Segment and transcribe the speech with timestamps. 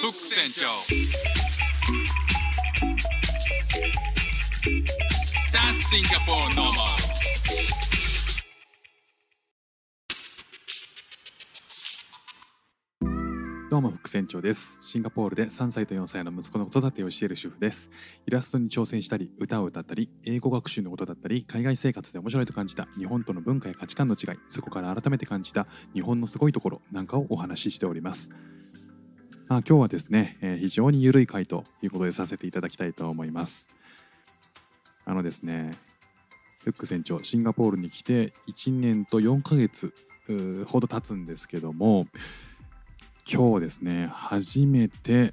[0.00, 0.66] フック船長
[13.68, 14.88] どうも副船長です。
[14.88, 17.90] シンガポールで3歳と4歳の息子の子育てをしている主婦です。
[18.26, 28.30] イラストに挑戦したり歌を歌ったり英語学習のことだったり海外生活で面白いと感じた日本との文化や価値観の違いそこから改めて感じた日本のすごいところなんかをお話ししております。
[29.50, 33.68] まあ、今日はですね、えー非常に緩い回ということでさせていただきたいと思います。
[35.04, 35.76] あのですね
[36.62, 39.92] フック船長シンガポールに来て1年と4ヶ月
[40.68, 42.06] ほど経つんですけども
[43.28, 45.32] 今日ですね初めて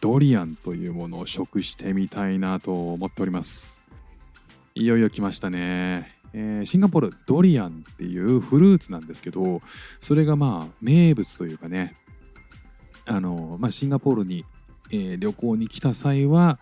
[0.00, 3.82] ドリアンというものを食してみたいなと思っております。
[4.74, 9.60] いよいよ来ましたね、えーシンガポールドリアンっていうフルーツなんですけど
[10.00, 11.94] それがまあ名物というかね
[13.14, 14.44] あの、まあ、シンガポールに、
[14.92, 16.58] えー旅行に来た際は、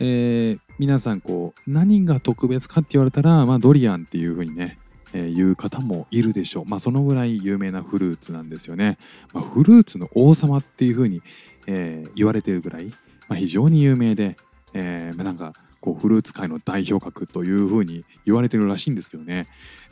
[0.00, 4.78] えー皆さんこう何が特別かって言われたら、まあ、ドリアンっていう風にね、
[5.12, 6.64] えー言う方もいるでしょう。
[6.66, 8.98] まあ、そのぐらい有名なフルーツなんですよね。
[9.32, 11.22] まあ、フルーツの王様っていう風に、
[11.66, 12.86] えー言われてるぐらい、
[13.28, 14.36] まあ、非常に有名で、
[14.74, 19.48] えーまなんかこうフルーツ界の代表格という風に言われてるらしいんですけどね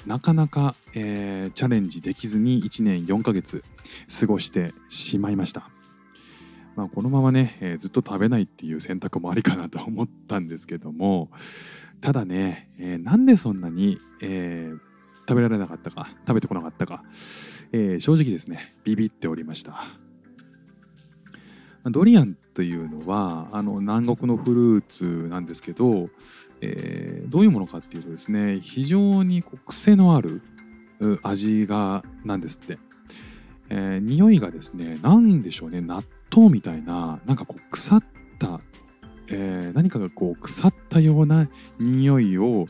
[0.07, 3.65] なかなか、えーチャレンジできずに1年4ヶ月
[4.21, 5.69] 過ごしてしまいました。
[6.77, 11.31] まあ、このままね、えーずっと食べないっていう選択もありかなと思ったんですけども
[12.01, 14.79] ただね、えーなんでそんなに、えー
[15.29, 17.05] 食べられなかったか食べてこなかったか、
[17.73, 19.85] えー正直ですねビビっておりました。
[21.85, 26.09] ドリアンというのはあの南国のフルーツなんですけど、
[26.61, 30.43] えーどういうものかっていうとですね非常にこう癖のある
[31.23, 32.79] 味がなんですって、
[33.69, 36.03] えー匂いがですね何でしょうね納
[36.35, 38.03] 豆みたいななんかこう腐っ
[38.39, 38.61] た、
[39.29, 42.67] えー何かがこう腐ったような匂いを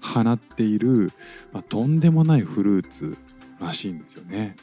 [0.00, 1.12] 放っている、
[1.52, 3.16] まあ、とんでもないフルーツ
[3.60, 4.56] らしいんですよね。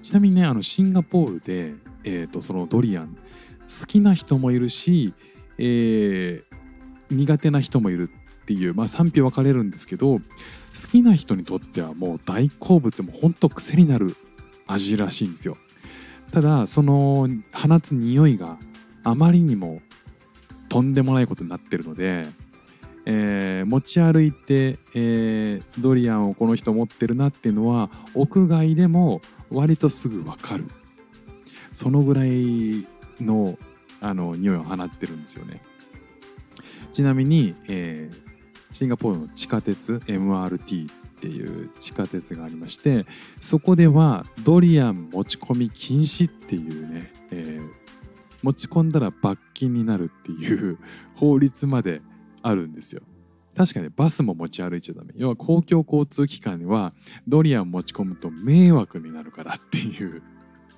[0.00, 1.74] ちなみにねあのシンガポールで、
[2.04, 3.16] えー、とそのドリアン
[3.80, 5.12] 好きな人もいるし、
[5.58, 6.48] えー
[7.10, 8.10] 苦手な人もいる
[8.42, 10.20] っていう、まあ、賛否分かれるんですけど好
[10.90, 14.14] きな人にとってはもう大好物もほんと癖になる
[14.66, 15.56] 味らしいんですよ。
[16.32, 18.58] ただその放つ匂いが
[19.04, 19.80] あまりにも
[20.68, 22.26] とんでもないことになってるので、
[23.06, 30.66] えー持ち歩いて、えードリアンをこの人持ってるなっていうのは屋外でも割とすぐ分かる。
[31.72, 32.86] そのぐらい
[33.20, 33.56] の
[34.00, 35.62] あの匂いを放ってるんですよね。
[36.92, 38.28] ちなみに、えー
[38.70, 40.88] シンガポールの地下鉄 MRT
[41.18, 43.04] っていう地下鉄がありまして
[43.40, 47.88] そこではドリアン持ち込み禁止っていうね、えー
[48.42, 50.78] 持ち込んだら罰金になるっていう
[51.16, 52.02] 法律まで
[52.42, 53.02] あるんですよ。
[53.56, 55.12] 確かにバスも持ち歩いちゃダメ。
[55.16, 56.92] 要は公共交通機関には
[57.26, 60.22] ドリアン持ち込むと迷惑になるからっていう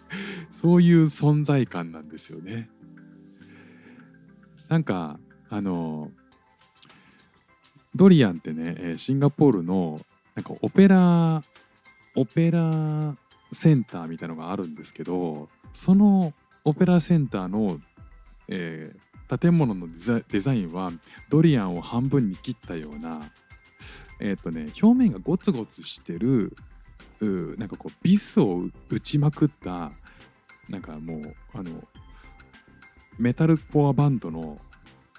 [0.48, 2.70] そういう存在感なんですよね。
[4.68, 5.20] なんか
[5.50, 6.10] あの
[7.94, 10.00] ドリアンってねシンガポールの
[10.34, 11.42] なんかオペラ
[12.14, 13.14] オペラ
[13.52, 16.32] センターみたいのがあるんですけどその
[16.64, 17.80] オペラセンターの、
[18.48, 19.86] えー建物の
[20.28, 20.90] デザインは
[21.28, 23.20] ドリアンを半分に切ったような
[24.18, 26.56] えっ、とね表面がゴツゴツしてる
[27.20, 29.92] うなんかこうビスを打ちまくった
[30.68, 31.70] なんかもうあの
[33.18, 34.58] メタルコアバンドの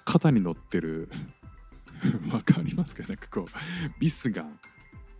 [0.04, 1.08] 肩に乗ってる
[2.30, 3.04] わかりますか？
[3.08, 3.46] なんかこう
[3.98, 4.44] ビスが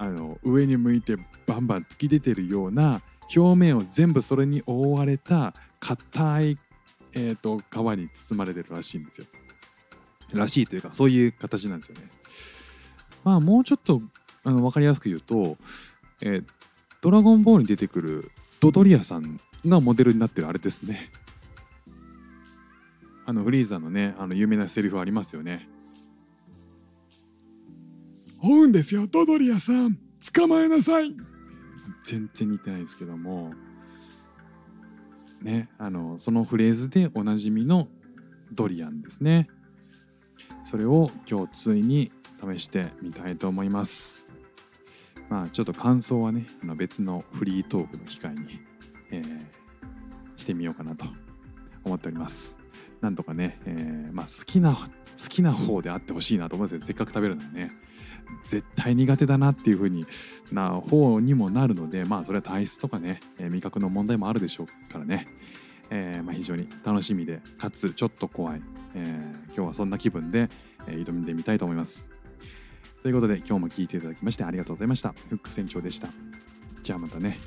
[0.03, 3.03] あの上に向いてバンバン突き出てるような
[3.35, 6.59] 表面を全部それに覆われた硬い、
[7.13, 9.27] えー、と皮に包まれてるらしいんですよ。
[10.35, 12.09] らしいというかそういう形なんですよね。
[13.23, 14.01] まあもうちょっと
[14.45, 15.57] あの分かりやすく言うと、
[16.23, 16.45] えー
[17.03, 18.31] ドラゴンボールに出てくる
[18.61, 21.11] ドドリアさんがモデルになってるあれですね。
[23.27, 25.69] あのフリーザのねあの有名なセリフありますよね。
[28.43, 29.07] 追うんですよ。
[29.07, 29.99] ドドリアさん
[30.33, 31.15] 捕まえなさい。
[32.05, 33.53] 全然似てないですけども。
[35.41, 37.89] ねあのそのフレーズでおなじみの
[38.53, 39.49] ドリアンですね。
[40.65, 42.11] それを今日ついに
[42.41, 44.31] 試してみたいと思います。
[45.29, 48.61] まあちょっと感想はねあの別のフリートークの機会に、
[49.11, 49.63] えー
[50.43, 51.07] してみようかなと
[51.85, 52.59] 思っております。
[53.03, 56.83] なんとかね、えーまあ、好きな好きな方であってほしいなと思うんですよ。
[56.83, 57.71] せっかく食べるのにね。
[58.47, 60.07] 絶対苦手だなっていう風に
[60.53, 65.27] な方にもなるのでまあそれは体質とかね、えー味覚の問題もあるでしょうからね、
[65.91, 68.63] えーまあ、非常に楽しみでかつちょっと怖い、
[68.95, 70.49] え今日はそんな気分で、
[70.87, 72.11] え挑んでみたいと思います。
[73.03, 75.13] ということで今日も聞いていただきましてありがとうございました。
[75.29, 76.09] フック船長でした。
[76.83, 77.39] じゃあまたね。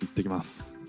[0.00, 0.79] 行ってきます。